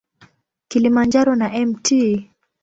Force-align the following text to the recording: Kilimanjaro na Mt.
Kilimanjaro 0.67 1.35
na 1.35 1.49
Mt. 1.65 1.87